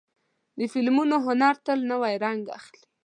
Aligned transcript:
د 0.57 0.59
فلمونو 0.73 1.15
هنر 1.25 1.55
تل 1.65 1.79
نوی 1.91 2.13
رنګ 2.25 2.43
اخلي. 2.57 2.83